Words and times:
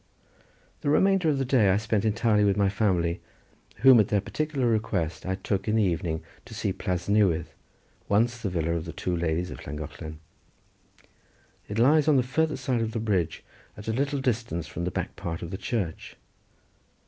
The 0.81 0.89
remainder 0.89 1.29
of 1.29 1.37
the 1.37 1.45
day 1.45 1.69
I 1.69 1.77
spent 1.77 2.05
entirely 2.05 2.43
with 2.43 2.57
my 2.57 2.69
family, 2.69 3.21
whom 3.81 3.99
at 3.99 4.07
their 4.07 4.19
particular 4.19 4.65
request 4.65 5.27
I 5.27 5.35
took 5.35 5.67
in 5.67 5.75
the 5.75 5.83
evening 5.83 6.23
to 6.45 6.55
see 6.55 6.73
Plas 6.73 7.07
Newydd, 7.07 7.45
once 8.09 8.39
the 8.39 8.49
villa 8.49 8.71
of 8.71 8.85
the 8.85 8.93
two 8.93 9.15
ladies 9.15 9.51
of 9.51 9.59
Llangollen. 9.67 10.17
It 11.69 11.77
lies 11.77 12.07
on 12.07 12.17
the 12.17 12.23
farther 12.23 12.57
side 12.57 12.81
of 12.81 12.93
the 12.93 12.99
bridge, 12.99 13.43
at 13.77 13.87
a 13.87 13.93
little 13.93 14.19
distance 14.21 14.65
from 14.65 14.85
the 14.85 14.89
back 14.89 15.15
part 15.15 15.43
of 15.43 15.51
the 15.51 15.55
church. 15.59 16.15